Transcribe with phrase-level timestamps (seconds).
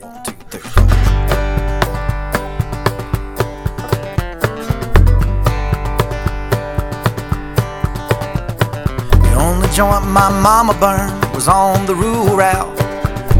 [0.00, 0.06] The
[9.36, 12.78] only joint my mama burned was on the rural route.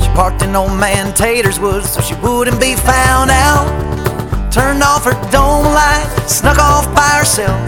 [0.03, 4.53] She parked in old man Tater's woods so she wouldn't be found out.
[4.53, 7.59] Turned off her dome light, snuck off by herself.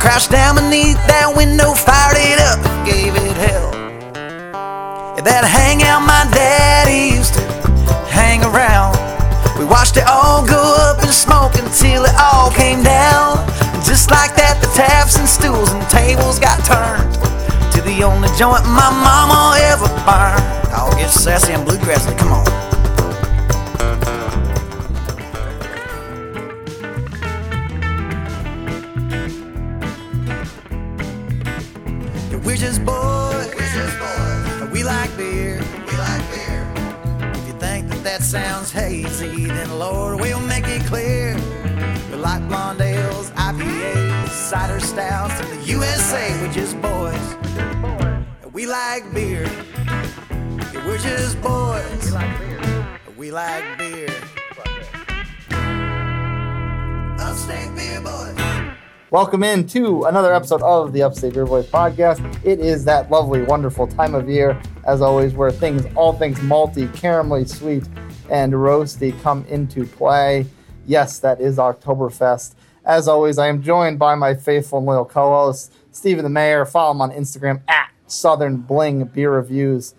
[0.00, 3.70] Crouched down beneath that window, fired it up, gave it hell.
[5.20, 7.59] That hangout my daddy used to
[8.10, 8.98] hang around.
[9.58, 13.38] We watched it all go up in smoke until it all came down.
[13.72, 17.14] And just like that, the taps and stools and tables got turned
[17.72, 20.44] to the only joint my mama ever burned.
[20.74, 22.59] Oh, get sassy and bluegrassy, come on.
[38.00, 41.34] Think that sounds hazy, then Lord, we'll make it clear.
[42.10, 46.40] We like blonde ales, IPAs, cider stouts, in the USA.
[46.40, 47.36] We're just boys.
[48.42, 49.46] And we like beer.
[50.86, 52.04] We're just boys.
[52.04, 52.98] We like beer.
[53.16, 54.08] We like beer.
[57.18, 58.49] Upstate beer boys.
[59.10, 62.22] Welcome in to another episode of the Upstate Beer Boys podcast.
[62.44, 66.86] It is that lovely, wonderful time of year, as always, where things, all things malty,
[66.92, 67.82] caramelly sweet,
[68.30, 70.46] and roasty come into play.
[70.86, 72.54] Yes, that is Oktoberfest.
[72.84, 76.64] As always, I am joined by my faithful and loyal co-host, Stephen the Mayor.
[76.64, 79.92] Follow him on Instagram at Southern Bling Beer Reviews.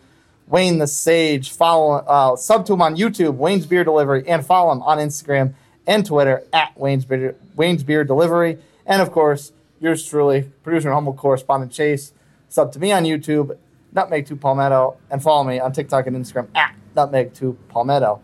[0.47, 1.51] Wayne the Sage.
[1.51, 5.53] Follow uh, sub to him on YouTube, Wayne's Beer Delivery, and follow him on Instagram
[5.85, 8.57] and Twitter at Wayne's Beer, Wayne's Beer Delivery.
[8.85, 12.13] And of course, yours truly, producer and humble correspondent Chase.
[12.49, 13.57] Sub to me on YouTube,
[13.93, 18.21] Nutmeg2 Palmetto, and follow me on TikTok and Instagram at Nutmeg2 Palmetto.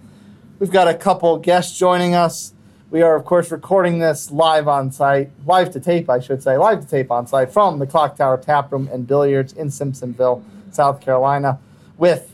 [0.59, 2.53] We've got a couple guests joining us.
[2.89, 6.57] We are, of course, recording this live on site, live to tape, I should say,
[6.57, 10.41] live to tape on site from the Clock Tower Tap Room and Billiards in Simpsonville,
[10.71, 11.59] South Carolina,
[11.97, 12.33] with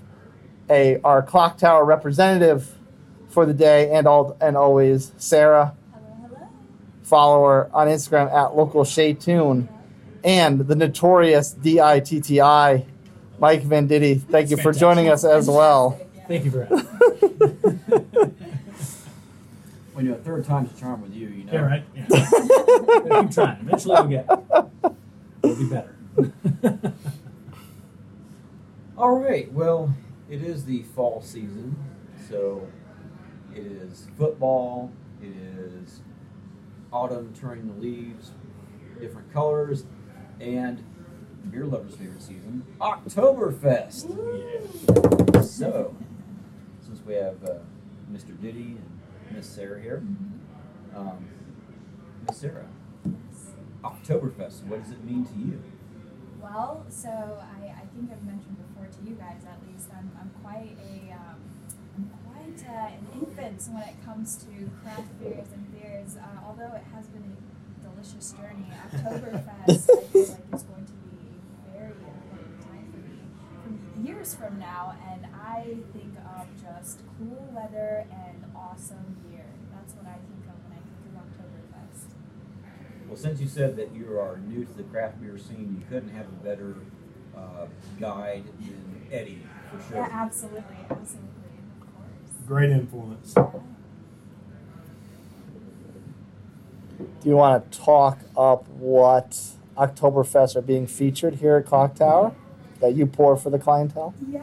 [0.69, 2.75] a our Clock Tower representative
[3.29, 5.75] for the day and all and always Sara.
[7.03, 9.69] Follow her on Instagram at local Tune,
[10.23, 12.85] and the notorious D I T T I,
[13.39, 14.21] Mike Venditti.
[14.21, 15.99] Thank you for joining us as well.
[16.27, 18.31] Thank you for having me.
[19.93, 21.53] When you're a third time's a charm with you, you know.
[21.53, 21.83] Yeah, right.
[21.95, 22.05] Yeah.
[22.09, 23.59] Gotta keep trying.
[23.61, 24.27] Eventually, we'll get.
[25.43, 26.93] It'll be better.
[28.97, 29.51] All right.
[29.53, 29.93] Well,
[30.31, 31.75] it is the fall season,
[32.27, 32.67] so
[33.55, 34.91] it is football.
[36.93, 38.31] Autumn turning the leaves
[38.99, 39.85] different colors,
[40.39, 40.83] and
[41.51, 44.07] beer lovers' favorite season, Oktoberfest.
[45.33, 45.41] Yeah.
[45.41, 45.95] So,
[46.81, 47.55] since we have uh,
[48.11, 48.35] Mr.
[48.37, 48.91] Ditti and
[49.31, 50.03] Miss Sara here,
[50.95, 51.25] um,
[52.27, 52.65] Miss Sara,
[53.83, 54.63] Oktoberfest.
[54.65, 55.61] What does it mean to you?
[56.41, 60.31] Well, so I, I think I've mentioned before to you guys at least, I'm, I'm
[60.41, 61.39] quite a um,
[61.95, 66.17] I'm quite uh, an infant when it comes to craft beers and beers.
[66.17, 70.93] Uh, although it has been a delicious journey, Oktoberfest I feel like is going to
[70.93, 71.37] be
[71.67, 73.19] a very important time for me
[73.63, 79.45] from years from now, and I think of just cool weather and awesome beer.
[79.73, 82.05] That's what I think of when I think of Oktoberfest.
[83.07, 86.09] Well, since you said that you are new to the craft beer scene, you couldn't
[86.15, 86.75] have a better
[87.35, 87.67] uh,
[87.99, 89.97] guide than Eddie, for sure.
[89.97, 92.47] Yeah, absolutely, absolutely, of course.
[92.47, 93.35] Great influence.
[96.97, 99.39] Do you want to talk up what
[99.77, 102.35] Oktoberfest are being featured here at Clock Tower
[102.79, 104.13] that you pour for the clientele?
[104.29, 104.41] Yeah,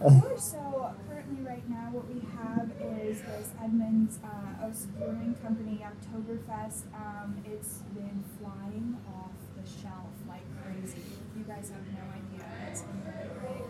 [0.00, 0.44] of course.
[0.52, 2.70] So currently, right now, what we have
[3.04, 6.82] is this Edmund's uh, Oast Brewing Company Oktoberfest.
[6.94, 11.02] Um, it's been flying off the shelf like crazy.
[11.36, 12.46] You guys have no idea.
[12.70, 13.66] It's been really great.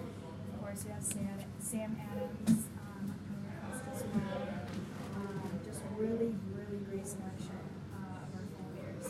[0.54, 3.14] Of course, we have Sam, Sam Adams um,
[3.92, 4.48] as well.
[5.16, 7.58] Um, just really, really great selection
[7.94, 9.08] uh, of our fall beers.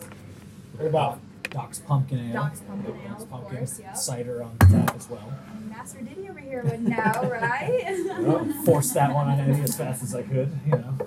[0.81, 2.33] What about Doc's Pumpkin Ale?
[2.33, 3.93] Doc's Pumpkin Ale, Doc's of Pumpkin course, yeah.
[3.93, 5.33] Cider on tap as well.
[5.69, 6.97] Master Ditti over here would know,
[7.31, 7.97] right?
[8.21, 10.99] Well, forced that one on Eddie as fast as I could, you know.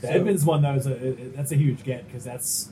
[0.00, 2.70] The Edmund's one, though, is a, it- that's a huge get because that's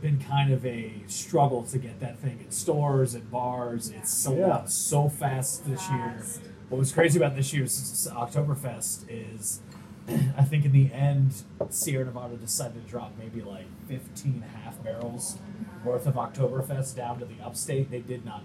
[0.00, 3.90] been kind of a struggle to get that thing in stores and bars.
[3.90, 4.52] It's sold Yeah.
[4.54, 6.22] out so fast this year.
[6.68, 9.60] What was crazy about this year's Oktoberfest is
[10.38, 15.38] I think in the end, Sierra Nevada decided to drop maybe like 15 half barrels
[15.84, 17.90] worth of Oktoberfest down to the upstate.
[17.90, 18.42] They did not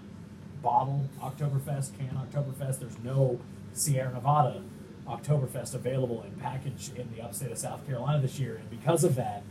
[0.62, 2.80] bottle Oktoberfest, can Oktoberfest.
[2.80, 3.40] There's no
[3.72, 4.62] Sierra Nevada
[5.06, 9.14] Oktoberfest available in package in the upstate of South Carolina this year, and because of
[9.16, 9.42] that,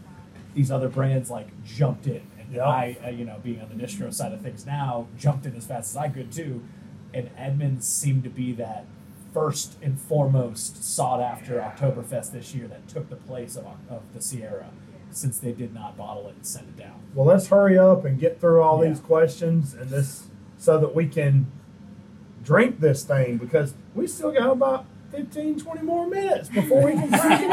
[0.53, 2.65] these other brands like jumped in, and Yep.
[2.65, 5.65] I, uh, you know, being on the distro side of things now, jumped in as
[5.65, 6.63] fast as I could too,
[7.13, 8.85] and Edmund's seemed to be that
[9.33, 14.21] first and foremost sought after Oktoberfest this year that took the place of, of the
[14.21, 14.67] Sierra,
[15.15, 16.99] since they did not bottle it and send it down.
[17.13, 18.89] Well, let's hurry up and get through all Yeah.
[18.89, 20.27] these questions and this
[20.57, 21.47] so that we can
[22.43, 27.07] drink this thing because we still got about 15, 20 more minutes before we can
[27.09, 27.49] crack it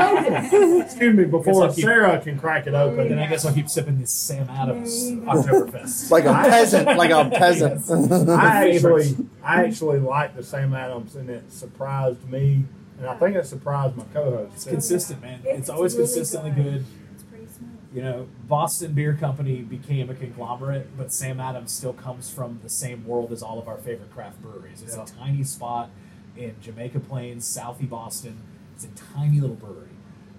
[0.53, 0.83] open.
[0.83, 3.09] Excuse me, before keep- Sara can crack it open.
[3.11, 6.11] Then I guess I'll keep sipping this Sam Adams Oktoberfest.
[6.11, 8.29] Like a peasant, like a peasant.
[8.29, 12.65] I actually, I actually like the Sam Adams, and it surprised me,
[12.99, 14.53] and I think it surprised my co-host.
[14.55, 15.41] It's consistent, man.
[15.45, 16.65] It's, It's always really consistently good.
[16.65, 16.85] good.
[17.93, 18.17] It's pretty smooth.
[18.17, 22.69] You know, Boston Beer Company became a conglomerate, but Sam Adams still comes from the
[22.69, 24.83] same world as all of our favorite craft breweries.
[24.83, 25.03] It's Yeah.
[25.03, 25.91] a tiny spot
[26.37, 28.37] in Jamaica Plains, Southie Boston.
[28.75, 29.89] It's a tiny little brewery.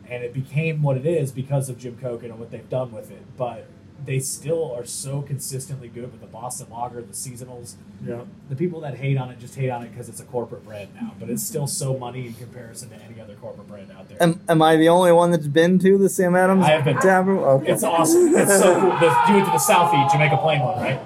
[0.09, 3.09] And it became what it is because of Jim Koch and what they've done with
[3.11, 3.23] it.
[3.37, 3.67] But
[4.05, 7.75] they still are so consistently good with the Boston Lager, the seasonals.
[8.05, 8.21] Yeah.
[8.49, 10.89] The people that hate on it just hate on it because it's a corporate brand
[10.99, 14.21] now, but it's still so money in comparison to any other corporate brand out there.
[14.21, 16.97] Am, am I the only one that's been to the Sam Adams I have been.
[16.97, 17.39] tap room?
[17.39, 17.71] Okay.
[17.71, 18.35] It's awesome.
[18.35, 18.89] It's so cool.
[18.99, 20.99] The, you went to the Southie Jamaica Plain one, right?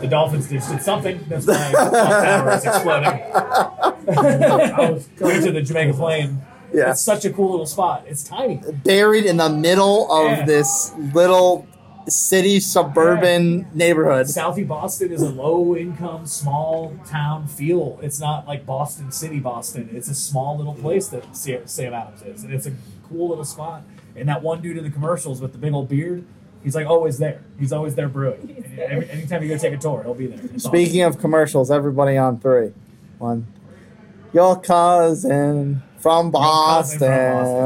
[0.00, 1.24] The Dolphins just did something.
[1.28, 3.08] That's my clock tower is exploding.
[3.08, 6.42] I was We went to the Jamaica Plain.
[6.72, 6.90] Yeah.
[6.90, 8.04] It's such a cool little spot.
[8.06, 8.60] It's tiny.
[8.84, 10.44] Buried in the middle of Yeah.
[10.44, 11.66] this little
[12.08, 14.26] city suburban neighborhood.
[14.26, 17.98] Southie Boston is a low income, small town feel.
[18.02, 19.88] It's not like Boston City, Boston.
[19.92, 22.44] It's a small little place that Sa- Sam Adams is.
[22.44, 22.72] And it's a
[23.08, 23.82] cool little spot.
[24.16, 26.24] And that one dude in the commercials with the big old beard,
[26.62, 27.42] he's like always there.
[27.58, 28.64] He's always there brewing.
[28.76, 28.90] There.
[28.90, 30.40] Every, anytime you go take a tour, he'll be there.
[30.52, 32.72] It's Speaking of commercials, everybody on three.
[33.18, 33.46] One.
[34.32, 37.10] Your cousin from Cousin from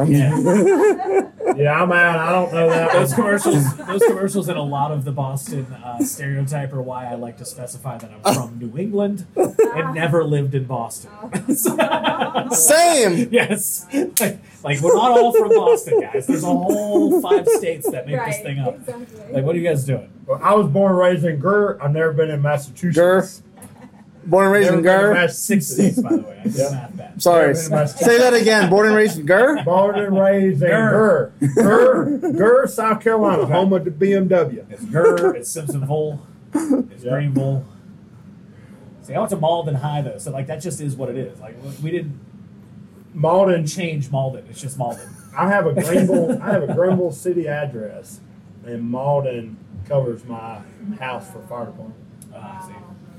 [0.05, 0.13] Boston.
[0.13, 1.23] Yeah.
[1.59, 2.19] yeah, I'm out.
[2.19, 2.93] I don't know that.
[2.93, 7.15] those commercials, those commercials, and a lot of the Boston uh, stereotype are why I
[7.15, 11.11] like to specify that I'm from New England and never lived in Boston.
[12.51, 13.29] Same.
[13.31, 13.87] yes,
[14.21, 16.27] like, like we're not all from Boston, guys.
[16.27, 18.33] There's a whole five states that make right.
[18.33, 18.77] this thing up.
[18.77, 19.33] Exactly.
[19.33, 20.11] Like, what are you guys doing?
[20.27, 21.79] Well, I was born and raised in Gur.
[21.81, 23.43] I've never been in Massachusetts.
[24.27, 25.29] Born and raised Never in been to Gur.
[25.29, 26.03] Six Massachusetts.
[26.03, 26.39] by the way.
[26.41, 26.71] I did Yeah.
[26.71, 27.23] math bad.
[27.23, 27.41] Sorry.
[27.47, 28.05] Never been to Massachusetts.
[28.07, 28.71] Say that again.
[28.71, 29.63] Born and raised in Gur.
[29.65, 31.33] Born and raised in Gur.
[31.55, 32.19] Gur.
[32.19, 34.65] Gur, Gur, South Carolina, home of the BMW.
[34.71, 36.19] It's Gurr, it's Simpsonville,
[36.55, 37.13] it's Yeah.
[37.13, 37.65] Greenville.
[39.03, 41.41] See, I went to Mauldin High though, so like that just is what it is.
[41.41, 42.19] Like we didn't
[43.17, 43.73] Mauldin.
[43.73, 45.09] change Mauldin; it's just Mauldin.
[45.37, 46.41] I have a Greenville.
[46.43, 48.21] I have a Greenville city address,
[48.67, 49.55] and Mauldin
[49.89, 50.59] covers my
[51.01, 51.95] house for fire department.
[52.35, 52.69] Uh,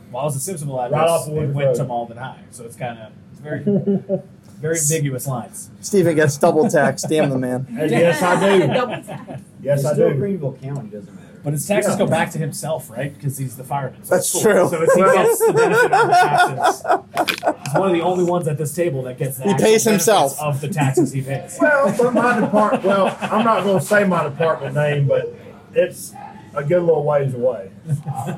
[0.09, 0.13] see.
[0.13, 0.99] Well, I was a Simpsonville address.
[0.99, 2.09] Right off the it Woodford went to Road.
[2.09, 3.63] Mauldin High, so it's kind of it's very
[4.59, 5.69] very ambiguous lines.
[5.81, 7.07] Stephen gets double taxed.
[7.09, 7.67] Damn the man.
[7.71, 8.67] Yes, I do.
[8.73, 9.41] Double tap.
[9.61, 10.15] Yes, it's I still do.
[10.17, 11.25] Greenville County, doesn't matter.
[11.41, 11.99] But his taxes Yeah.
[11.99, 13.13] go back to himself, right?
[13.13, 14.03] Because he's the fireman.
[14.03, 14.41] So That's cool.
[14.41, 14.67] true.
[14.69, 17.61] So it's, he gets the benefit of the taxes.
[17.65, 20.37] He's one of the only ones at this table that gets the He pays himself.
[20.41, 21.57] of the taxes he pays.
[21.61, 22.83] Well, but my department.
[22.83, 25.33] Well, I'm not going to say my department name, but
[25.73, 26.11] it's
[26.55, 27.71] a good little ways away.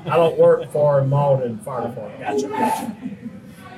[0.05, 2.19] I don't work for a Mauldin Fire Department.
[2.19, 2.95] Gotcha, gotcha.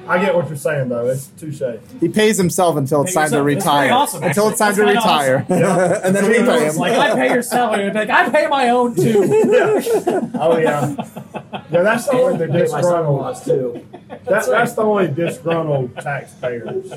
[0.06, 1.08] I get what you're saying, though.
[1.08, 1.62] It's touche.
[2.02, 3.46] He pays himself until it's Pay time to yourself.
[3.64, 3.92] That's very retire.
[3.94, 4.88] awesome, until it's time actually.
[4.88, 6.02] to That's retire, kinda Yeah.
[6.04, 6.82] and then we pay It's him.
[6.82, 7.90] like I pay your salary.
[7.94, 9.24] Like I pay my own too.
[10.36, 10.94] Oh yeah.
[11.72, 13.38] Yeah, that's the only the Pay my disgruntled.
[13.38, 13.86] son-in-laws too,
[14.26, 16.92] That, that's the only disgruntled taxpayers.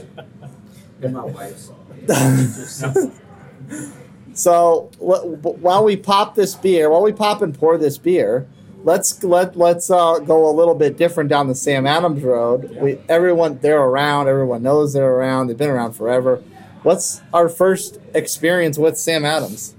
[1.03, 1.71] and my wife's.
[4.37, 8.47] So wh- while we pop this beer, while we pop and pour this beer,
[8.85, 12.77] let's let let's uh, go a little bit different down the Sam Adams Road.
[12.81, 14.29] We everyone they're around.
[14.29, 15.47] Everyone knows they're around.
[15.47, 16.43] They've been around forever.
[16.83, 19.75] What's our first experience with Sam Adams?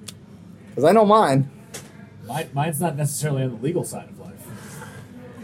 [0.70, 1.50] Because I know mine.
[2.28, 4.17] Mine, mine's not necessarily on the legal side of.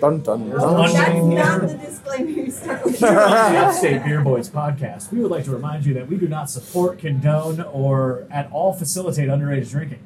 [0.03, 0.74] Dun, dun, There's dun.
[0.74, 1.24] one- That's Here.
[1.24, 3.00] not the disclaimer you start with.
[3.00, 6.50] The Upstate Beer Boys podcast, we would like to remind you that we do not
[6.50, 10.05] support, condone, or at all facilitate underage drinking.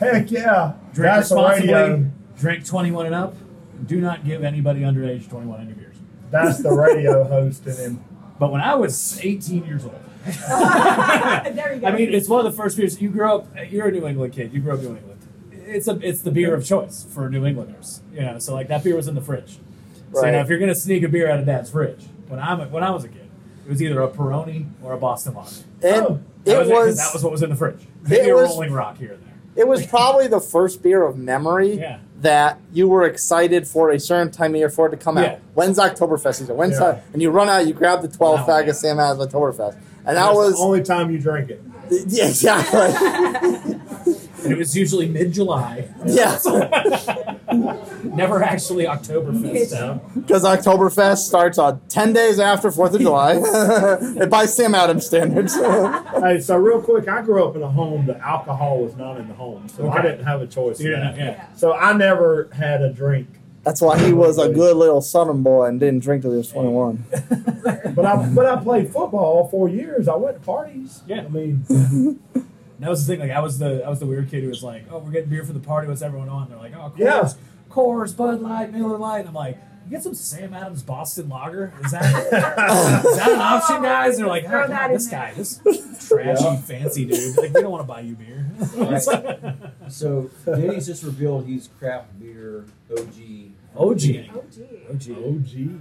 [0.00, 0.72] Heck yeah.
[0.94, 1.68] Drink That's the responsibly.
[1.74, 2.10] radio.
[2.38, 3.34] Drink 21 and up.
[3.84, 5.96] Do not give anybody underage 21 any beers.
[6.30, 8.04] That's the radio host and him.
[8.38, 11.86] But when I was 18 years old, there we go.
[11.88, 13.02] I mean, it's one of the first beers.
[13.02, 13.48] You grew up.
[13.70, 14.54] You're a New England kid.
[14.54, 15.15] You grew up in New England.
[15.66, 15.98] It's a.
[16.02, 18.00] It's the beer of choice for New Englanders.
[18.12, 19.58] You know, so like that beer was in the fridge.
[20.12, 20.30] So Right.
[20.32, 22.90] now, if you're gonna sneak a beer out of Dad's fridge, when I'm when I
[22.90, 23.28] was a kid,
[23.66, 25.50] it was either a Peroni or a Boston Lager.
[25.82, 27.80] And Oh, That it was, it, 'cause was that was what was in the fridge.
[28.08, 29.34] Maybe It a was- Rolling Rock here and there.
[29.64, 31.98] it was probably the first beer of memory Yeah.
[32.22, 35.24] that you were excited for a certain time of year for it to come Yeah.
[35.32, 35.38] out.
[35.54, 36.56] When's Oktoberfest season?
[36.56, 36.92] When's Yeah.
[36.92, 37.04] that?
[37.12, 38.70] And you run out, you grab the 12 Wow, fag yeah.
[38.70, 39.74] of Sam Adams Oktoberfest.
[40.06, 41.60] and that was the only time you drink it.
[42.08, 42.78] yeah, exactly.
[44.46, 45.88] And it was usually mid July.
[46.06, 46.38] yeah,
[48.04, 49.66] Never actually Oktoberfest.
[49.66, 50.00] So.
[50.14, 53.40] because Oktoberfest starts on ten days after Fourth of July,
[54.30, 55.56] by Sam Adams standards.
[56.16, 59.28] Hey, so real quick, I grew up in a home that alcohol was not in
[59.28, 60.08] the home, so I Okay.
[60.10, 60.80] didn't have a choice.
[60.80, 61.16] in Yeah, that.
[61.16, 61.46] yeah.
[61.56, 63.28] So I never had a drink,
[63.64, 66.50] That's why he was a good little southern boy and didn't drink till he was
[66.50, 67.04] twenty one.
[67.94, 70.08] but I but I played football all four years.
[70.08, 71.02] I went to parties.
[71.06, 71.24] Yeah.
[71.24, 71.64] I mean,
[72.80, 73.20] That was the thing.
[73.20, 75.30] Like I was the I was the weird kid who was like, "Oh, we're getting
[75.30, 75.88] beer for the party.
[75.88, 77.28] What's everyone on?" They're like, "Oh, Coors, Yeah.
[77.70, 79.56] Coors, Bud Light, Miller Light." I'm like,
[79.86, 81.72] "You get some Sam Adams Boston Lager?
[81.84, 82.30] Is that is
[83.16, 85.60] that an option, guys?" And they're like, "Oh, God, this guy, this
[86.08, 86.56] trashy Yeah.
[86.56, 87.36] fancy dude.
[87.38, 88.46] Like, we don't want to buy you beer."
[89.88, 93.52] So Denny's just revealed he's craft beer OG.
[93.76, 93.86] OG.
[93.88, 94.00] OG.
[94.00, 95.14] gee.
[95.14, 95.14] OG.
[95.18, 95.80] oh.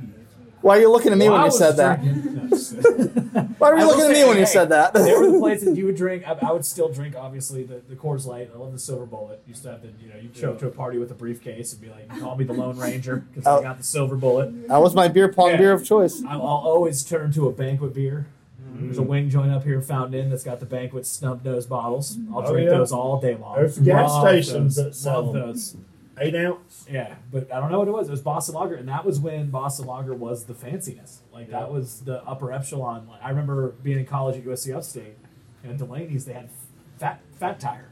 [0.61, 2.01] Why are you looking at me Well, when I you said that?
[2.01, 2.34] drinking- No, just kidding.
[3.57, 4.93] Why were you I looking at me say, when you said that?
[4.93, 6.27] They were the places you would drink.
[6.27, 8.49] I, I would still drink, obviously, the, the Coors Light.
[8.53, 9.41] I love the Silver Bullet.
[9.47, 11.73] Used to have the, you know, you'd show up to a party with a briefcase
[11.73, 13.59] and be like, you call me the Lone Ranger because Oh.
[13.59, 14.67] I got the Silver Bullet.
[14.67, 15.57] that was my beer pong Yeah.
[15.57, 16.21] beer of choice.
[16.27, 18.27] I'll, I'll always turn to a banquet beer.
[18.77, 19.07] There's a Mm.
[19.07, 22.17] wing joint up here, Fountain Inn, that's got the banquet snub nose bottles.
[22.33, 22.77] I'll Oh, drink yeah.
[22.77, 23.55] those all day long.
[23.55, 24.85] There's gas Love stations those.
[24.85, 25.47] that sell Love them.
[25.47, 25.77] those.
[26.19, 26.85] Eight ounce.
[26.89, 28.07] Yeah, but I don't know what it was.
[28.07, 31.17] It was Boston Lager, and that was when Boston Lager was the fanciness.
[31.33, 33.07] Like that was the upper echelon.
[33.07, 35.17] Like I remember being in college at USC Upstate,
[35.63, 36.49] and at Delaney's they had
[36.97, 37.89] fat fat tire.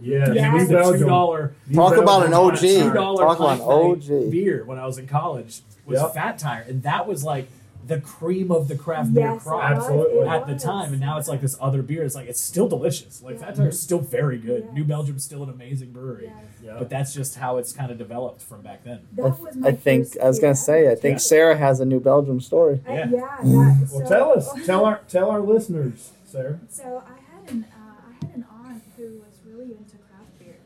[0.00, 0.48] Yeah, Yeah.
[0.48, 1.08] It New was a two Belgium.
[1.08, 2.58] dollar Talk about an OG.
[2.58, 2.94] two tire.
[2.94, 4.30] dollar Talk about an OG.
[4.30, 6.14] beer when I was in college was Yep.
[6.14, 7.48] fat tire, and that was like
[7.86, 10.18] the cream of the craft beer Yes, it crop Absolutely.
[10.20, 12.04] it at the time, and now it's like this other beer.
[12.04, 13.22] It's like it's still delicious.
[13.22, 13.46] Like Yeah.
[13.46, 14.64] Fat Tire is still very good.
[14.66, 14.72] Yeah.
[14.72, 16.34] New Belgium's still an amazing brewery, Yes.
[16.62, 16.76] Yeah.
[16.78, 19.00] but that's just how it's kind of developed from back then.
[19.12, 21.18] That was my I think first I was gonna say I think Yeah.
[21.18, 22.80] Sara has a New Belgium story.
[22.86, 23.10] I- Yeah.
[23.10, 23.20] yeah.
[23.20, 26.60] that, Well, so, tell us, tell our, tell our listeners, Sara.
[26.68, 27.78] So I had an uh,
[28.22, 30.56] I had an aunt who was really into craft beer,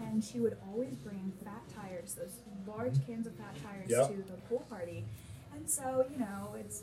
[0.00, 2.32] and she would always bring fat tires, those
[2.66, 4.08] large cans of fat tires, Yep.
[4.08, 5.04] to the pool party.
[5.68, 6.80] And so you know, it's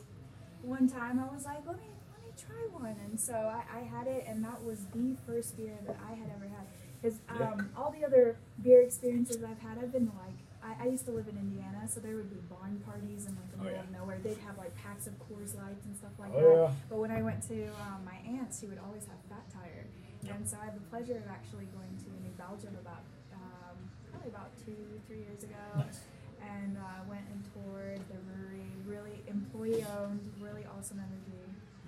[0.62, 3.82] one time I was like, let me let me try one, and so I, I
[3.82, 6.68] had it, and that was the first beer that I had ever had.
[7.02, 10.38] Because um, all the other beer experiences I've had, I've been like.
[10.62, 13.50] I, I used to live in Indiana, so there would be barn parties in like
[13.54, 13.84] the Oh, middle yeah.
[13.86, 14.18] of nowhere.
[14.22, 16.58] They'd have like packs of Coors Lights and stuff like Oh, that.
[16.70, 16.72] yeah.
[16.90, 17.58] But when I went to
[17.90, 19.86] um, my aunt's, she would always have fat tire,
[20.30, 23.02] and so I had the pleasure of actually going to New Belgium about
[23.34, 23.78] um,
[24.14, 24.78] probably about two,
[25.10, 26.02] three years ago, Nice.
[26.42, 28.55] and uh, went and toured the brewery.
[28.88, 31.32] Really employee owned, really awesome energy,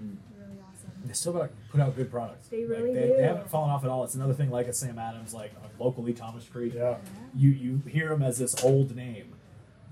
[0.01, 0.15] Mm.
[0.37, 0.91] really awesome.
[1.05, 2.47] They still got put out good products.
[2.49, 3.13] They Like, really they, do.
[3.17, 4.03] They haven't fallen off at all.
[4.03, 6.73] It's another thing like a Sam Adams, like uh, locally Thomas Creek.
[6.75, 6.97] Yeah.
[7.35, 9.33] You you hear him as this old name.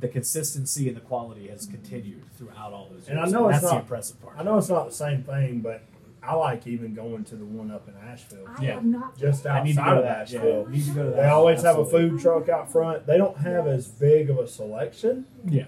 [0.01, 3.09] The consistency and the quality has continued throughout all those years.
[3.09, 4.35] And I know it's that's the not- impressive part.
[4.37, 5.81] I know it's not the same thing, but
[6.21, 8.73] I like even going to the one up in Asheville, I Yeah.
[8.75, 9.17] have not.
[9.17, 10.31] just I outside need to go of to that.
[10.31, 10.67] Yeah, Asheville.
[10.67, 11.15] need to go to that.
[11.15, 13.05] They always have a food truck out front.
[13.07, 15.65] They don't have as big of a selection, Yeah.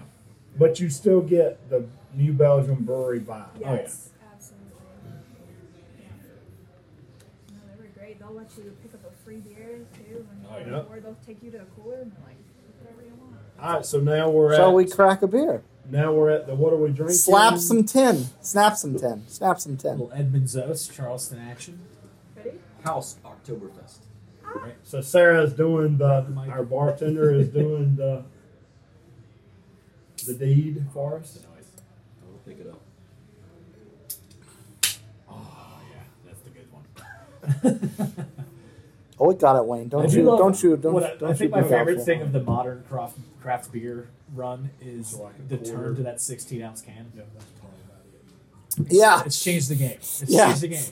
[0.58, 1.84] But you still get the
[2.14, 3.46] New Belgium brewery vibe.
[3.64, 3.88] Oh, yeah.
[4.32, 4.72] Absolutely.
[5.98, 6.06] Yeah.
[7.52, 8.18] No, they were great.
[8.18, 10.82] They'll let you pick up a free beer too, when Oh, yeah.
[10.90, 12.36] or they'll take you to a cooler and like,
[12.80, 13.36] whatever you want.
[13.60, 15.62] All right, so now we're Shall at Shall we crack a beer?
[15.90, 17.16] now we're at the what are we drinking?
[17.16, 18.26] Slap some tin.
[18.40, 19.24] Snap some tin.
[19.28, 19.92] Snap some tin.
[19.92, 21.78] little Edmund's Oast, Charleston action.
[22.36, 22.58] Ready?
[22.84, 23.98] House Oktoberfest.
[24.44, 24.68] Ah.
[24.82, 28.24] So Sara's doing the our bartender is doing the
[30.28, 31.32] the deed for us.
[31.32, 31.66] The noise.
[32.22, 32.80] I will pick it up.
[35.28, 36.68] Oh yeah, that's the good
[38.12, 38.24] one.
[39.20, 39.88] Oh, we got it, Wayne.
[39.88, 40.22] Don't do you?
[40.22, 40.76] love- Don't you?
[40.76, 42.04] Don't, what I, don't I think you my favorite doubtful.
[42.04, 45.72] thing of the modern craft craft beer run is So like the quarter.
[45.72, 47.10] turn to that 16 ounce can.
[47.16, 48.92] Yeah, that's probably about it.
[48.96, 49.22] Yeah.
[49.26, 49.96] It's changed the game.
[49.96, 50.46] It's Yeah.
[50.46, 50.84] changed the game.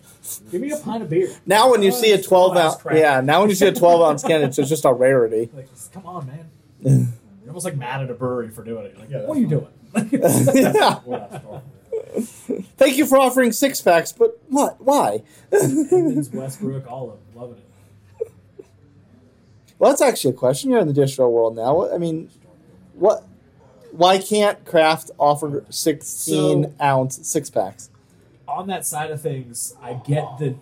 [0.50, 1.28] Give me a pint of beer.
[1.46, 3.20] Now when you Oh, see a 12 ounce, yeah.
[3.20, 5.48] Now when you see a 12 ounce can, it's just a rarity.
[5.54, 7.12] Like, come on, man.
[7.46, 8.90] You're almost like mad at a brewery for doing it.
[8.94, 9.68] You're like, Yeah, what are you doing?
[10.10, 10.96] yeah.
[11.04, 12.64] What I started.
[12.76, 14.80] Thank you for offering six packs, but what?
[14.84, 15.22] Why?
[15.52, 17.40] Edmund's, Westbrook, all of them.
[17.40, 18.66] Loving it.
[19.78, 20.70] Well, that's actually a question.
[20.70, 21.88] You're in the distro world now.
[21.88, 22.30] I mean,
[22.94, 23.24] what?
[23.92, 27.90] Why can't Kraft offer 16 So- ounce six packs?
[28.48, 30.56] On that side of things, I get that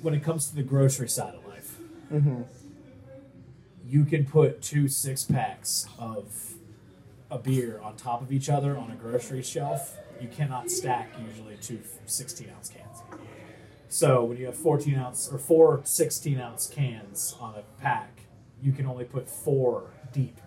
[0.00, 1.76] when it comes to the grocery side of life,
[2.12, 2.42] Mm-hmm.
[3.88, 6.54] You can put two six packs of
[7.30, 9.96] a beer on top of each other on a grocery shelf.
[10.20, 13.02] You cannot stack usually two 16 ounce cans.
[13.88, 18.20] So when you have 14 ounce or four 16 ounce cans on a pack,
[18.62, 20.40] you can only put four deep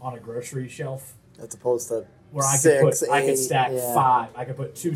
[0.00, 1.14] on a grocery shelf.
[1.38, 3.94] As opposed to Where I six, could put, I could stack yeah.
[3.94, 4.28] five.
[4.34, 4.94] I could put two,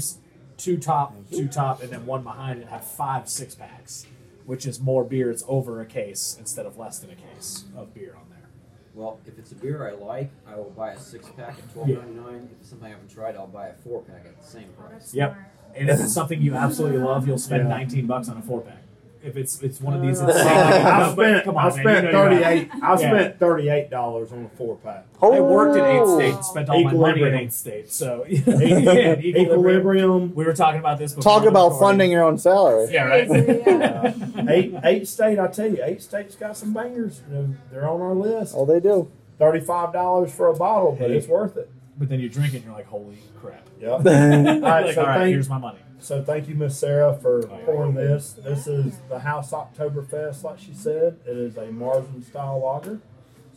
[0.56, 4.06] two top, two top, and then one behind it have five six packs,
[4.50, 8.16] which is more beers over a case instead of less than a case of beer
[8.16, 8.48] on there.
[8.94, 11.86] Well, if it's a beer I like, I will buy a six pack at twelve
[11.88, 12.48] ninety nine.
[12.52, 15.14] If it's something I haven't tried, I'll buy a four pack at the same price.
[15.14, 15.36] Yep.
[15.76, 17.76] And if it's something you absolutely love, you'll spend Yeah.
[17.76, 18.82] 19 bucks on a four pack.
[19.22, 22.06] If it's it's one of these, Uh, insane, I spent come on, I man, spent
[22.06, 22.56] you know you're thirty right.
[22.74, 22.82] eight.
[22.82, 25.04] I spent thirty eight dollars on a four pack.
[25.22, 26.18] I worked in eight Oh.
[26.18, 27.34] state, spent all my money at Equilibrium.
[27.38, 27.94] eight states.
[27.94, 29.36] So yeah, equilibrium.
[29.36, 30.34] Equilibrium.
[30.34, 31.12] We were talking about this.
[31.12, 31.80] Before Talk about recording.
[31.88, 32.88] funding your own salary.
[32.92, 33.28] Yeah, right.
[33.28, 34.12] Crazy, yeah.
[34.48, 35.38] eight eight state.
[35.38, 37.20] I tell you, eight state's got some bangers.
[37.28, 38.54] You know, they're on our list.
[38.56, 39.10] Oh, they do.
[39.38, 41.16] Thirty five dollars for a bottle, but Hey.
[41.18, 41.70] it's worth it.
[42.00, 43.68] But then you drink it, and you're like, holy crap!
[43.80, 43.90] Yep.
[43.90, 45.78] All All right, like, so all right, thank here's my money.
[46.00, 47.64] So thank you, Miss Sarah, for oh, yeah.
[47.64, 48.32] pouring this.
[48.32, 51.18] This is the House Oktoberfest, like she said.
[51.26, 53.00] It is a Marzen style lager.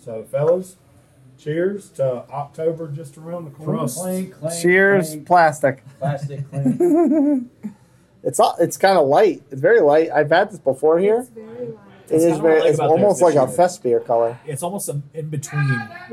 [0.01, 0.75] So, fellas,
[1.37, 3.79] cheers to October just around the corner.
[3.79, 3.97] Prost.
[4.01, 5.83] Clink, clink, Cheers, clink, plastic.
[5.99, 7.49] plastic clink.
[8.23, 9.41] It's all- it's kind of light.
[9.51, 10.09] It's very light.
[10.11, 11.19] I've had this before here.
[11.21, 11.77] It's very light.
[12.09, 12.59] It It's is very.
[12.61, 14.37] like It's almost like a fest beer color.
[14.45, 15.67] It's almost a, in between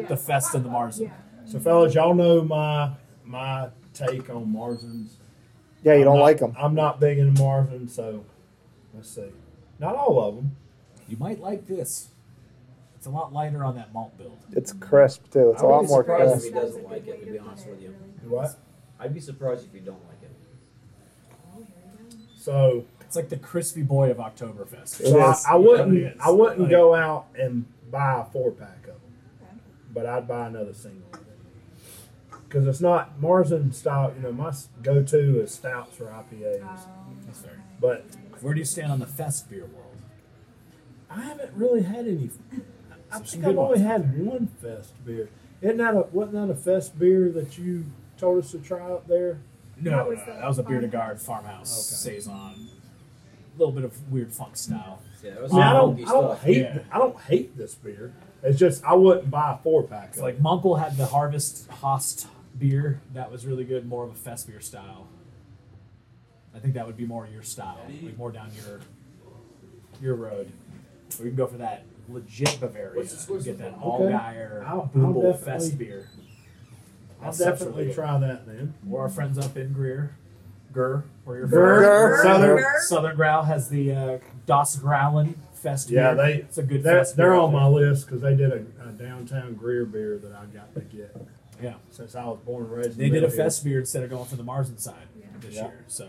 [0.08, 1.00] the fest and the Mars.
[1.00, 1.10] Yeah.
[1.50, 2.92] So, fellas, y'all know my
[3.24, 5.14] my take on Marzens.
[5.82, 6.54] Yeah, you I'm don't not- like them.
[6.58, 8.24] I'm not big into Marzen, so
[8.94, 9.30] let's see.
[9.80, 10.54] Not all of them.
[11.08, 12.08] You might like this.
[12.94, 14.38] It's a lot lighter on that malt build.
[14.52, 15.50] It's crisp too.
[15.52, 16.46] It's a I lot would be more surprised crisp.
[16.46, 17.94] if he doesn't like it, to be honest with you.
[18.28, 18.56] What?
[19.00, 20.30] I'd be surprised if you don't like it.
[22.36, 25.00] So, It's like the crispy boy of Oktoberfest.
[25.00, 25.34] It so I.
[25.48, 26.20] I wouldn't.
[26.20, 29.60] I wouldn't Like- go out and buy a four pack of them.
[29.92, 31.19] but I'd buy another single of it.
[32.50, 34.12] Because it's not Marzen style.
[34.16, 34.52] You know, my
[34.82, 36.60] go to is stouts or IPAs.
[36.64, 36.78] Oh.
[37.26, 37.44] That's.
[37.80, 38.04] But
[38.40, 39.96] Where do you stand on the fest beer world?
[41.08, 42.30] I haven't really had any.
[43.12, 43.82] I Some think I've only ones.
[43.82, 45.28] had one fest beer.
[45.60, 47.84] Isn't that a wasn't that a fest beer that you
[48.18, 49.38] told us to try out there?
[49.80, 52.16] No, That was no, that was a beer to guard farmhouse Okay.
[52.18, 52.32] saison.
[52.34, 55.00] A little bit of weird funk style.
[55.22, 56.78] Yeah, that was I mean, I don't, I don't hate Yeah.
[56.90, 58.12] I don't hate this beer.
[58.42, 60.08] It's just I wouldn't buy a four pack.
[60.10, 62.26] It's like Munkle had the Harvest Host
[62.58, 63.00] beer.
[63.14, 65.06] That was really good, more of a fest beer style.
[66.54, 68.80] I think that would be more your style, like more down your
[70.02, 70.50] your road.
[71.18, 72.96] Or you can go for that legit Bavaria.
[72.96, 73.80] What's the Get that one?
[73.82, 74.12] all Okay.
[74.12, 76.08] Geyer I'll- I'll Booble definitely- fest beer.
[77.20, 78.74] I'll That stuff's definitely really try that then.
[78.90, 80.14] Or our friends up in Greer,
[80.72, 82.26] Gur, where you're Gur, from.
[82.26, 82.80] Southern- Gur.
[82.80, 86.24] Southern Growl has the uh, Das Growlin Fest Yeah, beer.
[86.24, 88.50] they it's a good they're, fest they're beer on out my list because they did
[88.50, 91.26] a, a downtown Greer beer that I got to get there.
[91.62, 91.74] Yeah.
[91.90, 92.96] since I was born and raised.
[92.98, 93.44] They did a Bell Hill.
[93.46, 95.26] fest beer instead of going for the Marzen side Yeah.
[95.40, 95.62] this Yeah.
[95.68, 96.06] year, so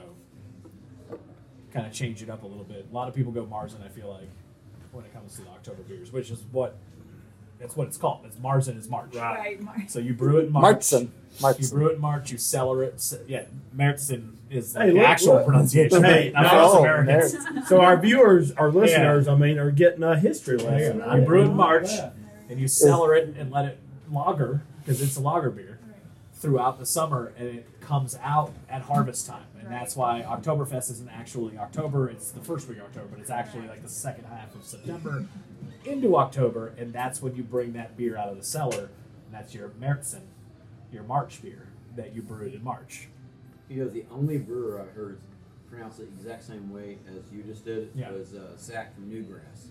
[1.73, 2.85] kind of change it up a little bit.
[2.91, 3.83] A lot of people go Marzen.
[3.83, 4.29] I feel like
[4.91, 6.75] when it comes to the October beers, which is what
[7.59, 8.21] that's what it's called.
[8.25, 9.15] It's Marzen is March.
[9.15, 9.59] Right.
[9.63, 10.77] Right, So you brew it in March.
[10.79, 11.09] Martzen.
[11.61, 12.31] You brew it in March.
[12.31, 12.99] You cellar it.
[12.99, 13.43] se- Yeah,
[13.77, 15.45] Märzen is Hey, the look, actual look.
[15.45, 16.03] pronunciation.
[16.03, 17.37] Hey, not no, us Oh, Americans.
[17.69, 20.97] So our viewers, our listeners, I mean, are getting a history lesson.
[20.97, 21.05] Yeah.
[21.05, 22.13] I You brew it in oh, March, know that.
[22.49, 23.77] and you cellar it and let it
[24.11, 25.79] lager because it's a lager beer
[26.33, 31.09] throughout the summer, and it comes out at harvest time, and that's why Oktoberfest isn't
[31.09, 32.09] actually October.
[32.09, 35.25] It's the first week of October, but it's actually like the second half of September
[35.85, 38.89] into October, and that's when you bring that beer out of the cellar,
[39.25, 40.21] and that's your Märzen,
[40.91, 43.07] your March beer that you brewed in March.
[43.69, 45.19] You know, the only brewer I heard
[45.69, 48.11] pronounce it the exact same way as you just did Yeah.
[48.11, 49.67] was uh, Zach from Newgrass.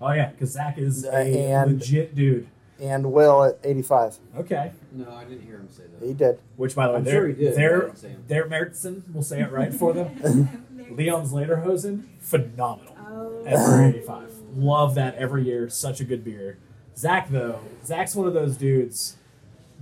[0.00, 1.14] Oh yeah, because Zach is a
[1.52, 2.48] And- legit dude.
[2.80, 4.18] And Will at 85.
[4.38, 4.72] Okay.
[4.92, 6.06] No, I didn't hear him say that.
[6.06, 6.38] He did.
[6.56, 8.24] Which, by the way, I'm they're, sure he did, but I They're, didn't say him.
[8.26, 10.66] they're Märzen, we'll say it right for them.
[10.90, 12.96] Leon's Lederhosen, phenomenal.
[12.98, 13.42] Oh.
[13.46, 14.32] Ever 85.
[14.56, 15.68] Love that every year.
[15.68, 16.58] Such a good beer.
[16.96, 19.16] Zach, though, Zach's one of those dudes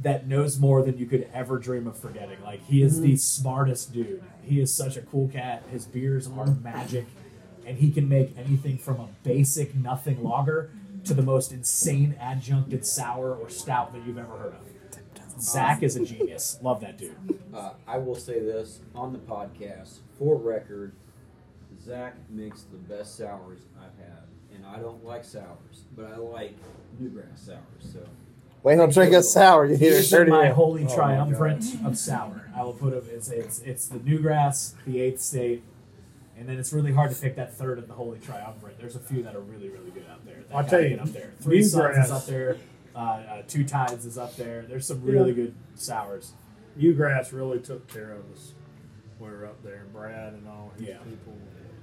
[0.02, 2.42] that knows more than you could ever dream of forgetting.
[2.42, 3.04] Like, he is mm-hmm.
[3.04, 4.22] the smartest dude.
[4.42, 5.62] He is such a cool cat.
[5.70, 6.62] His beers are mm-hmm.
[6.62, 7.06] magic,
[7.66, 10.70] and he can make anything from a basic nothing lager
[11.04, 15.40] to the most insane adjuncted sour or stout that you've ever heard of.
[15.40, 16.58] Zach is a genius.
[16.62, 17.16] Love that dude.
[17.52, 20.92] Uh, I will say this on the podcast for record.
[21.82, 24.22] Zach makes the best sours I've had,
[24.54, 26.56] and I don't like sours, but I like
[27.00, 27.58] Newgrass sours.
[27.92, 28.00] So
[28.62, 29.64] Wait, he'll drink a sour.
[29.66, 32.48] You need a Here's dirty my holy Oh my triumvirate of sour.
[32.56, 33.04] I will put it.
[33.10, 35.64] It's it's it's the Newgrass, the Eighth State,
[36.42, 38.76] and then it's really hard to pick that third of the holy triumvirate.
[38.80, 40.38] There's a few that are really really good out there.
[40.52, 41.30] I'll tell you, up there.
[41.40, 42.56] Three Sons is up there.
[42.96, 44.62] Uh, uh, Two Tides is up there.
[44.68, 45.36] There's some really Yeah.
[45.36, 46.32] good sours.
[46.76, 48.54] Newgrass really took care of us.
[49.20, 50.98] We were up there, Brad and all his Yeah.
[50.98, 51.34] people.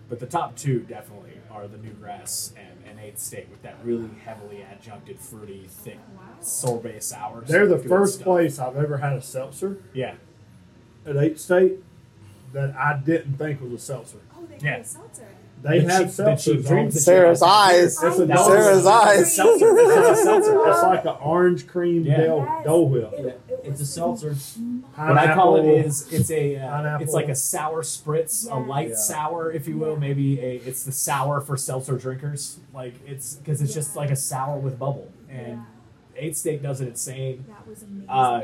[0.09, 4.09] But the top two definitely are the Newgrass and, and Eighth State with that really
[4.25, 5.99] heavily adjuncted, fruity, thick
[6.41, 7.47] sorbet sours.
[7.47, 8.25] They're the first stuff.
[8.25, 10.15] place I've ever had a seltzer Yeah.
[11.05, 11.81] at Eight State.
[12.53, 14.17] That I didn't think was a seltzer.
[14.35, 14.71] Oh, they Yeah.
[14.77, 15.23] have a seltzer.
[15.61, 16.67] They The have cheap- the cheap seltzers.
[16.67, 18.01] drinks on- that Sara's eyes.
[18.01, 19.35] It's a That Sara's eyes.
[19.35, 19.77] Seltzer.
[19.77, 20.59] It's a seltzer.
[20.69, 22.15] It's like an orange cream Yeah.
[22.17, 22.65] Dale, Yes.
[22.65, 23.13] Dole Whip.
[23.13, 24.35] It- Yeah, it it's a was seltzer.
[24.95, 28.89] What I call it is it's a uh, it's like a sour spritz, a light
[28.89, 28.95] Yeah.
[28.95, 29.97] sour, if you will.
[29.97, 32.59] Maybe a it's the sour for seltzer drinkers.
[32.73, 35.09] Like it's because it's just like a sour with bubble.
[35.29, 35.63] And
[36.15, 37.43] Eight State does it insane.
[37.49, 38.09] That was amazing.
[38.09, 38.41] Uh,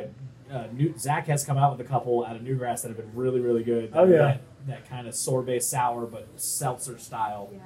[0.51, 3.13] uh, New, Zach has come out with a couple out of Newgrass that have been
[3.15, 3.91] really really good.
[3.93, 4.17] Oh, yeah.
[4.17, 7.49] that, that kind of sorbet sour but seltzer style.
[7.53, 7.60] yeah.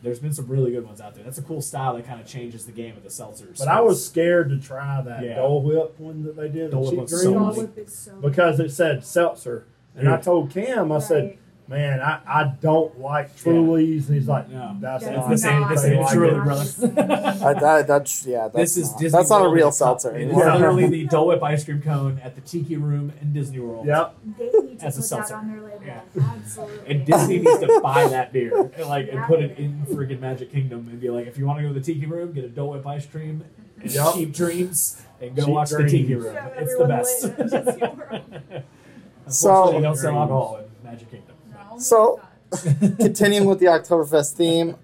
[0.00, 1.24] There's been some really good ones out there.
[1.24, 3.58] That's a cool style that kind of changes the game of the seltzers.
[3.58, 5.34] But I was scared to try that Yeah.
[5.36, 7.74] Dole Whip one that they did, Dole the Whip cheap green so Dole good.
[7.74, 9.66] Whip is so because it said seltzer.
[9.96, 11.38] And I told Cam, I said, Right.
[11.68, 14.06] Man, I, I don't like Trulies.
[14.06, 14.76] And he's like, No.
[14.80, 17.44] that's That's not this ain't not this anything ain't like truly, brother.
[17.46, 18.48] I, that, that's yeah.
[18.48, 20.10] That's this is not, Disney that's not a real in seltzer.
[20.16, 20.52] It is anymore.
[20.54, 23.86] literally the Dole Whip ice cream cone at the Tiki Room in Disney World.
[23.86, 24.14] Yep.
[24.38, 25.34] They need to As a put that seltzer.
[25.36, 25.80] on their label.
[25.84, 26.00] Yeah.
[26.20, 26.90] Absolutely.
[26.94, 30.50] And Disney needs to buy that beer and like and put it in freaking Magic
[30.50, 32.48] Kingdom and be like, if you want to go to the Tiki Room, get a
[32.48, 33.44] Dole Whip ice cream
[33.80, 34.14] and Yep.
[34.14, 36.14] cheap dreams and go Cheap watch the Tiki.
[36.16, 36.36] Room.
[36.56, 37.24] It's the best.
[37.24, 38.62] away at Disney
[39.28, 41.27] So- Unfortunately, they don't sell alcohol in Magic Kingdom.
[41.78, 42.20] So-
[42.98, 44.76] Continuing with the Oktoberfest theme,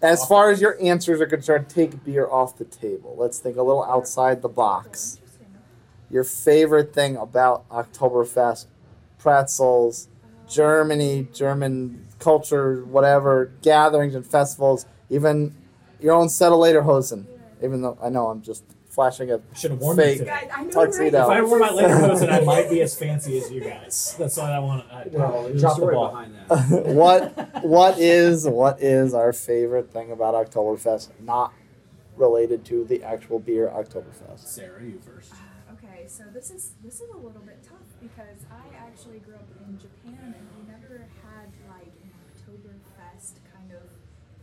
[0.00, 3.14] as far as your answers are concerned, take beer off the table.
[3.18, 5.20] Let's think a little outside the box.
[6.10, 8.66] Your favorite thing about Oktoberfest,
[9.18, 10.08] pretzels,
[10.48, 15.54] Germany, German culture, whatever, gatherings and festivals, even
[16.00, 17.26] your own Settle Later Hosen,
[17.62, 18.64] Even though I know I'm just
[18.96, 20.14] flashing a Should have worn Fake.
[20.14, 20.30] me today.
[20.30, 21.22] Guys, I know, Tuxedo.
[21.22, 21.36] If right?
[21.38, 24.16] I wore my Lederhosen, I might be as fancy as you guys.
[24.18, 24.90] That's what I want.
[24.90, 26.08] I, Well, drop the ball.
[26.08, 26.86] behind that.
[26.94, 31.52] what what is what is our favorite thing about Oktoberfest not
[32.16, 34.40] related to the actual beer Oktoberfest?
[34.46, 35.34] Sara, you first.
[35.34, 39.34] Uh, okay, so this is this is a little bit tough because I actually grew
[39.34, 43.82] up in Japan and we never had like an Oktoberfest kind of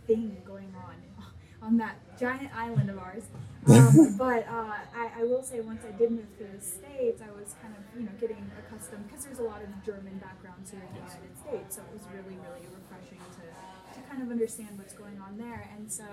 [0.06, 0.94] thing going on
[1.64, 3.24] on that giant island of ours.
[3.64, 7.32] Um, but uh, I, I will say once I did move to the states, I
[7.32, 10.84] was kind of you know getting accustomed because there's a lot of German backgrounds here
[10.84, 13.48] in the United States, so it was really really refreshing to
[13.96, 15.70] to kind of understand what's going on there.
[15.78, 16.04] And so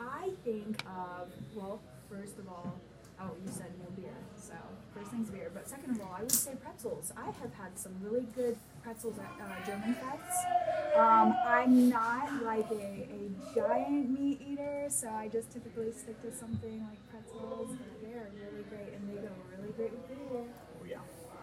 [0.00, 2.80] I think of well, first of all,
[3.20, 4.56] oh you said no beer, so
[4.96, 5.50] first thing's beer.
[5.52, 7.12] But second of all, I would say pretzels.
[7.12, 8.56] I have had some really good
[8.86, 10.96] pretzels at uh, German Fests.
[10.96, 16.32] Um, I'm not like a, a giant meat eater, so I just typically stick to
[16.32, 17.76] something like pretzels.
[18.00, 20.44] They're really great, and they go really great with beer.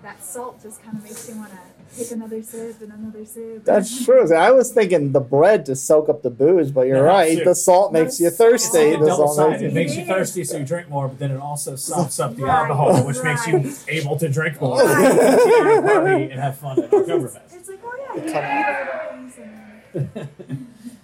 [0.03, 0.11] Yeah.
[0.11, 3.63] That salt just kind of makes you want to take another sip and another sip.
[3.63, 4.27] That's true.
[4.27, 7.37] See, I was thinking the bread to soak up the booze, but you're No, right.
[7.37, 7.45] shoot.
[7.45, 8.91] The salt makes you It's It's thirsty.
[8.91, 9.61] like The double salt sided.
[9.61, 12.35] makes It makes you thirsty, so you drink more, but then it also softs up
[12.35, 15.83] the Right, alcohol, which makes you able to drink more, Right.
[15.83, 17.53] party, and have fun at It's, Oktoberfest.
[17.55, 19.37] it's like, oh yeah, you eat a little piece
[20.17, 20.27] and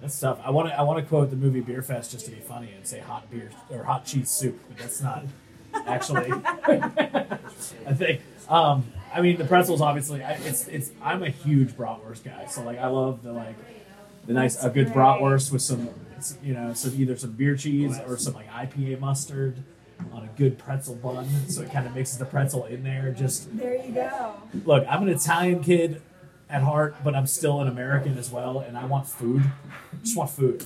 [0.00, 0.40] That's tough.
[0.42, 2.72] I want to I want to quote the movie Beer Fest just to be funny
[2.74, 5.24] and say hot beer or hot cheese soup, but that's not
[5.86, 6.30] actually.
[6.32, 8.22] I think.
[8.48, 10.22] Um, I mean, the pretzels obviously.
[10.22, 10.90] I, it's it's.
[11.02, 13.56] I'm a huge bratwurst guy, so like I love the like
[14.26, 15.88] the nice a good bratwurst with some
[16.42, 19.62] you know some either some beer cheese or some like IPA mustard
[20.12, 23.12] on a good pretzel bun, so it kind of mixes the pretzel in there.
[23.12, 24.34] Just there you go.
[24.64, 26.00] look, I'm an Italian kid
[26.48, 29.42] at heart, but I'm still an American as well, and I want food.
[29.92, 30.64] I just want food.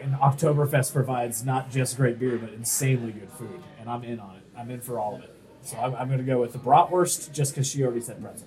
[0.00, 4.36] And Oktoberfest provides not just great beer, but insanely good food, and I'm in on
[4.36, 4.42] it.
[4.56, 5.34] I'm in for all of it.
[5.62, 8.46] So I'm, I'm going to go with the bratwurst just because she already said pretzel.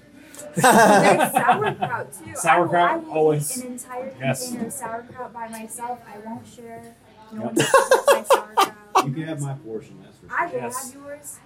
[0.55, 2.35] There's sauerkraut too.
[2.35, 3.57] Sauerkraut, I will, I will always.
[3.57, 4.47] eat an entire Yes.
[4.47, 5.99] container of sauerkraut by myself.
[6.13, 6.95] I won't share.
[7.33, 7.45] No Yep.
[7.47, 8.75] one touches my sauerkraut.
[9.05, 10.55] You can have my portion, that's for I sure.
[10.59, 10.93] will Yes.
[10.93, 11.37] have yours.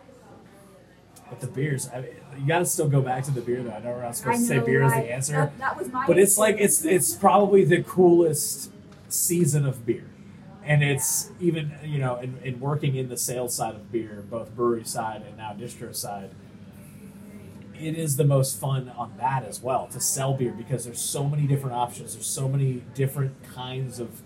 [1.30, 3.71] But the beers, I mean, you got to still go back to the beer though.
[3.71, 5.04] I know we're not I supposed to say know, beer is right?
[5.06, 6.08] the answer, That, that was my.
[6.08, 6.86] but it's like experience.
[6.86, 8.71] it's it's probably the coolest
[9.10, 10.06] season of beer
[10.69, 14.55] and it's even you know in, in working in the sales side of beer both
[14.55, 16.29] brewery side and now distro side
[17.79, 21.27] it is the most fun on that as well to sell beer because there's so
[21.27, 22.13] many different options.
[22.13, 24.21] There's so many different kinds of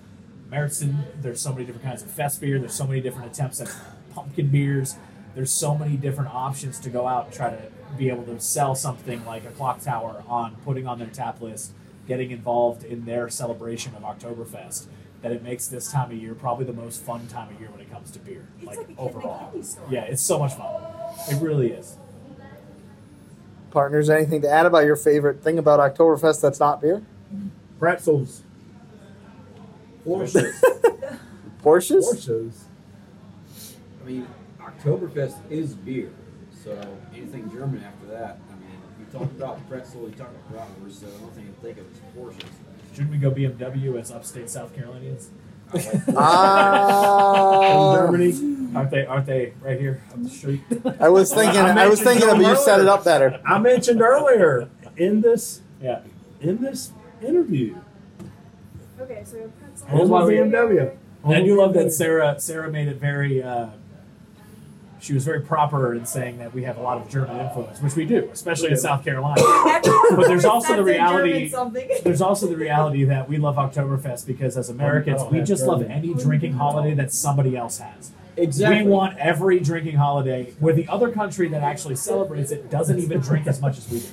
[0.49, 2.60] Märzen, there's so many different kinds of fest beer.
[2.60, 3.73] There's so many different attempts at
[4.13, 4.95] pumpkin beers.
[5.36, 8.75] There's so many different options to go out and try to be able to sell
[8.75, 11.73] something like a clock tower on putting on their tap list
[12.08, 14.88] getting involved in their celebration of Oktoberfest
[15.23, 17.79] that it makes this time of year probably the most fun time of year when
[17.81, 19.86] it comes to beer It's like, like a kid in a overall candy store.
[19.89, 20.81] yeah it's so much fun
[21.29, 21.97] it really is
[23.71, 27.01] Partners, anything to add about your favorite thing about Oktoberfest that's not beer?
[27.79, 28.43] Pretzels.
[30.05, 30.51] Porsche.
[31.63, 32.03] Porsches?
[32.13, 32.53] Porsches.
[34.03, 34.27] I mean,
[34.59, 36.12] Oktoberfest is beer,
[36.63, 36.79] so
[37.15, 41.07] anything German after that, I mean, you talk about pretzel, you talk about bratwurst, so
[41.07, 42.51] I don't think I think of his portions.
[42.93, 45.29] Shouldn't we go BMW as upstate South Carolinians?
[45.73, 48.34] I like From Ah, Germany.
[48.75, 49.06] Aren't they?
[49.06, 50.62] Aren't they right here up the street?
[50.99, 51.60] I was thinking.
[51.62, 53.39] I I was thinking of you set it up better.
[53.45, 56.01] I mentioned earlier in this yeah.
[56.41, 57.75] in this interview.
[58.99, 59.88] Okay, so pretzel.
[59.97, 60.95] That's why we- BMW.
[61.25, 62.39] And you love that Sara.
[62.39, 63.41] Sara made it very.
[63.41, 63.67] Uh,
[65.04, 67.96] she was very proper in saying that we have a lot of German influence, which
[67.96, 69.42] we do, especially in South Carolina.
[70.16, 71.50] But there's also the reality.
[72.04, 75.66] There's also the reality that we love Oktoberfest because as Americans, Oh, we that's just
[75.66, 78.12] love any drinking holiday that somebody else has.
[78.38, 78.84] Exactly.
[78.84, 83.20] We want every drinking holiday where the other country that actually celebrates it doesn't even
[83.22, 84.06] drink as much as we do.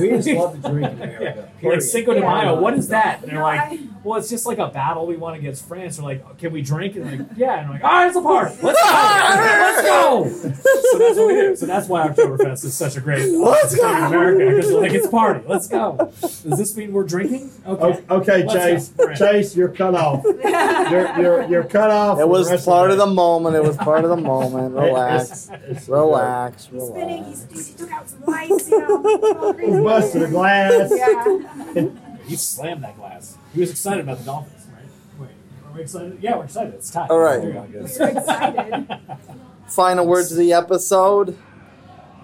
[0.00, 1.50] We just love to drink in America.
[1.62, 1.68] Yeah.
[1.70, 1.82] Like.
[1.82, 2.34] Cinco de Yeah.
[2.42, 3.22] Mayo, what is that?
[3.22, 5.98] And they're like, I- well, it's just like a battle we won against France.
[5.98, 6.96] We're like, can we drink?
[6.96, 7.60] And like, yeah.
[7.60, 8.56] And we're like, all right, it's a party.
[8.62, 10.22] Let's go.
[10.22, 10.52] Let's go.
[10.92, 11.56] So that's what we do.
[11.56, 14.04] So that's why Oktoberfest is such a great Let's thing in.
[14.04, 15.44] America because like, it's a party.
[15.46, 16.12] Let's go.
[16.20, 17.50] Does this mean we're drinking?
[17.66, 18.02] Okay.
[18.10, 18.88] O- Okay, Let's Chase.
[18.88, 19.14] go.
[19.14, 20.24] Chase, you're cut off.
[20.88, 22.18] You're you're you're cut off.
[22.18, 23.12] It was part of the day.
[23.12, 23.54] moment.
[23.56, 24.74] It was part of the moment.
[24.74, 25.48] Relax.
[25.48, 26.66] it's- it's- Relax.
[26.72, 27.22] He's spinning.
[27.24, 27.46] Relax.
[27.50, 28.70] He's, he took out some lights.
[28.70, 29.82] You know.
[29.84, 30.90] Busted a glass.
[30.94, 31.88] Yeah.
[32.28, 33.36] He slammed that glass.
[33.54, 34.84] He was excited about the Dolphins, right?
[35.18, 35.30] Wait,
[35.66, 36.18] are we excited?
[36.20, 36.74] Yeah, we're excited.
[36.74, 37.08] It's time.
[37.10, 37.40] All right.
[37.40, 37.80] There you We go.
[37.80, 39.00] were excited.
[39.68, 41.36] Final words of the episode.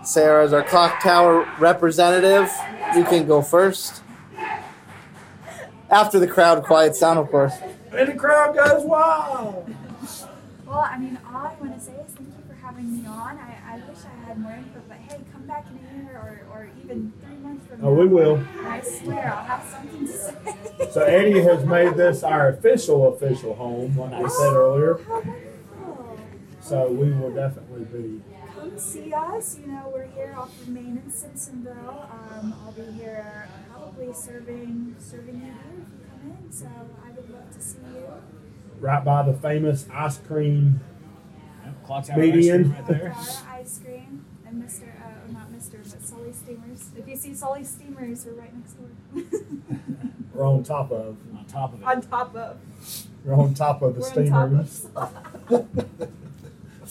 [0.05, 2.51] Sara is our clock tower representative.
[2.95, 4.03] You can go first.
[5.91, 7.55] After the crowd quiets down, of course.
[7.93, 9.75] And the crowd goes wild.
[10.67, 13.39] Well, I mean, all I want to say is thank you for having me on.
[13.39, 16.41] I, I wish I had more input, but hey, come back in a year or,
[16.53, 17.74] or even three months from now.
[17.87, 18.43] Oh, we will.
[18.65, 20.91] I swear I'll have something to say.
[20.91, 24.99] So Eddie has made this our official official home, like I said earlier.
[25.07, 26.19] How wonderful.
[26.61, 28.23] So we will definitely be.
[28.59, 29.59] Come see us.
[29.61, 32.11] You know, we're here off of Main in Simpsonville.
[32.11, 36.53] Um, I'll be here probably serving serving you beer if you come in.
[36.53, 36.67] So
[37.05, 38.07] I would love to see you.
[38.81, 40.81] right by the famous ice cream.
[41.65, 42.63] Yep, Clock tower Median.
[42.65, 43.15] ice cream right there.
[43.51, 44.83] Ice cream and Mr.
[44.85, 45.04] Uh, not Mr.
[46.95, 47.05] but Sully Steamers.
[47.05, 49.25] If you see Sully Steamers, we're right next door.
[50.35, 51.17] We're on top of.
[51.37, 51.87] On top of it.
[51.87, 52.59] on top of.
[53.25, 56.11] We're on top of the We're steam on top of.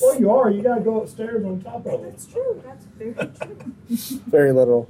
[0.02, 0.50] Well, you are.
[0.50, 2.02] You gotta go upstairs on top of it.
[2.12, 2.64] That's true.
[2.66, 3.74] That's very true.
[4.28, 4.90] Very little.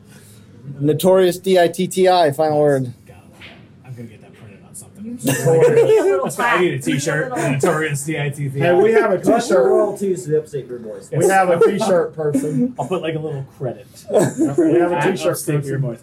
[0.80, 2.32] Notorious D-I-T-T-I.
[2.32, 2.93] Final word.
[3.06, 3.17] God,
[3.86, 5.03] I'm gonna get that printed on something.
[5.03, 6.62] You should get a little That's why I need a plaque.
[6.62, 7.32] You T-shirt.
[7.32, 8.52] a little- Notorious DITV.
[8.54, 9.65] Hey, we have a Collect T-shirt.
[9.65, 11.10] royalties to the Upstate Beer Boys.
[11.12, 12.76] We have a T-shirt person.
[12.80, 13.88] I'll put like a little credit.
[14.12, 15.82] We have At T-shirt Upstate Beer person.
[15.82, 16.02] Boys.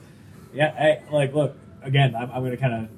[0.53, 2.89] Yeah, hey, like, look, again, I'm, I'm going to kind of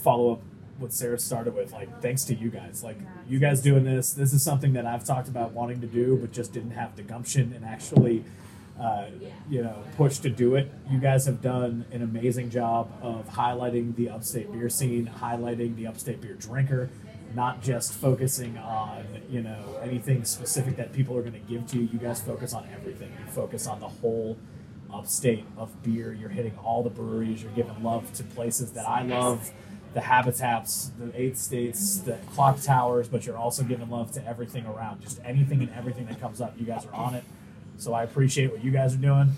[0.00, 0.40] follow up
[0.78, 1.72] what Sara started with.
[1.72, 2.82] Like, thanks to you guys.
[2.82, 2.96] Like,
[3.28, 6.32] you guys doing this, this is something that I've talked about wanting to do, but
[6.32, 8.24] just didn't have the gumption and actually,
[8.80, 9.06] uh,
[9.48, 10.72] you know, push to do it.
[10.90, 15.86] You guys have done an amazing job of highlighting the upstate beer scene, highlighting the
[15.86, 16.90] upstate beer drinker.
[17.34, 21.78] Not just focusing on you know anything specific that people are going to give to
[21.78, 21.88] you.
[21.90, 23.10] You guys focus on everything.
[23.18, 24.36] You focus on the whole
[24.92, 26.12] upstate of beer.
[26.12, 27.42] You're hitting all the breweries.
[27.42, 29.50] You're giving love to places that I love,
[29.94, 33.08] the habitats, the eight states, the clock towers.
[33.08, 35.00] But you're also giving love to everything around.
[35.00, 36.54] Just anything and everything that comes up.
[36.58, 37.24] You guys are on it.
[37.82, 39.32] So I appreciate what you guys are doing.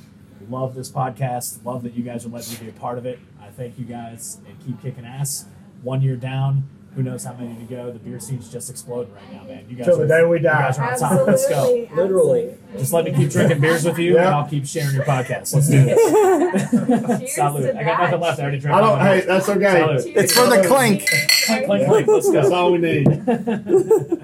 [0.51, 1.65] Love this podcast.
[1.65, 3.19] Love that you guys are letting me be a part of it.
[3.41, 5.47] I thank you guys and keep kicking ass.
[5.83, 6.69] One year down.
[6.95, 7.91] Who knows how many to go?
[7.91, 9.65] The beer scene's just exploding right now, man.
[9.69, 10.85] You guys Till the are, day we you guys die.
[10.85, 11.27] are on top.
[11.27, 11.55] Let's go.
[11.57, 11.97] Absolutely.
[11.97, 12.55] Literally.
[12.77, 15.55] Just let me keep drinking beers with you, and I'll keep sharing your podcast.
[15.55, 17.19] Let's do this.
[17.21, 17.75] Cheers Salute.
[17.77, 18.39] I got nothing left.
[18.39, 18.77] I already drank.
[18.77, 18.99] I don't.
[18.99, 19.27] my Hey, beer.
[19.27, 19.99] that's okay.
[20.01, 20.17] Salute.
[20.17, 21.09] It's for the clink.
[21.47, 22.07] Clink, clink, clink.
[22.09, 23.07] Let's That's all we need.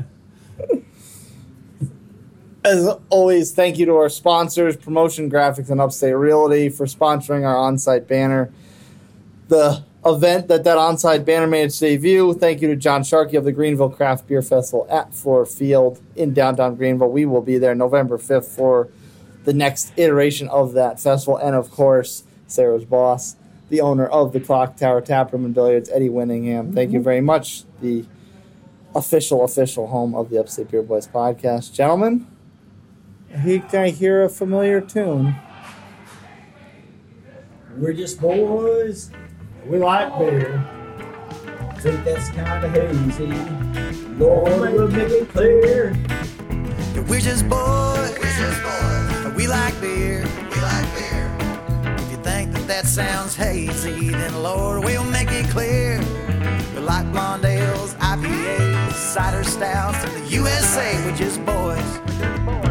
[2.70, 7.56] As always, thank you to our sponsors, Promotion Graphics and Upstate Realty, for sponsoring our
[7.56, 8.52] on-site banner.
[9.48, 12.32] The event that that on-site banner made its debut.
[12.32, 16.32] Thank you to John Sharkey of the Greenville Craft Beer Festival at Fluor Field in
[16.32, 17.10] downtown Greenville.
[17.10, 18.88] We will be there November 5th for
[19.42, 21.38] the next iteration of that festival.
[21.38, 23.34] And of course, Sara's boss,
[23.68, 26.72] the owner of the Clock Tower Taproom and Billiards, Eddie Winningham.
[26.72, 27.04] Thank you mm-hmm.
[27.04, 27.64] very much.
[27.80, 28.04] The
[28.94, 31.74] official, official home of the Upstate Beer Boys podcast.
[31.74, 32.28] Gentlemen,
[33.38, 35.34] he can I hear a familiar tune?
[37.76, 39.10] We're just boys.
[39.64, 40.62] We like beer.
[41.78, 43.32] Think that's kind of hazy.
[44.18, 45.96] Lord, we'll make it clear.
[46.94, 48.18] Yeah, We're just boys.
[48.18, 49.34] We're just boys.
[49.34, 50.22] We like beer.
[50.22, 51.36] We like beer.
[51.96, 55.98] If you think that that sounds hazy, then Lord, we'll make it clear.
[56.74, 61.02] We like blonde ales, IPAs, cider stouts, and the USA.
[61.06, 62.00] We're just boys.
[62.20, 62.69] And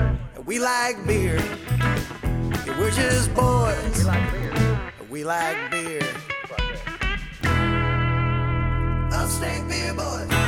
[0.50, 1.38] we like beer.
[1.38, 3.98] Yeah, we're just boys.
[4.00, 4.82] We like beer.
[5.12, 6.02] We like beer.
[9.14, 10.39] Upstate beer boys.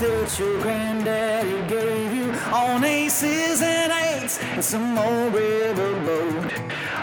[0.00, 6.52] That your granddaddy gave you on aces and eights and some old riverboat.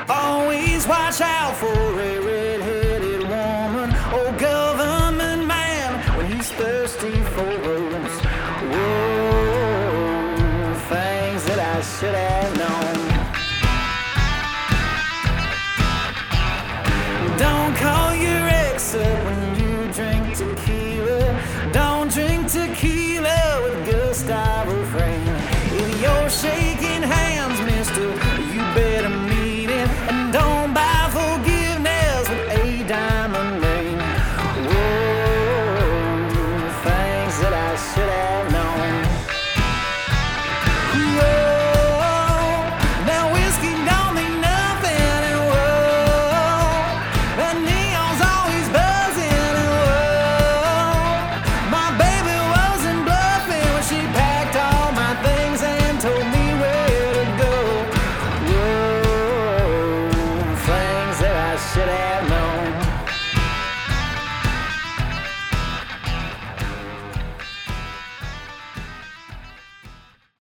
[0.08, 8.20] Always watch out for a red-headed woman or government man when he's thirsty for votes.
[8.72, 9.16] Whoa,
[10.88, 12.58] things that I should have